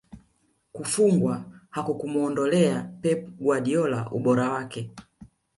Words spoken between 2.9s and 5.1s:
Pep Guardiola ubora wake